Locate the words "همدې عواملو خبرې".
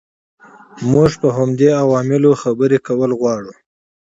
1.37-2.77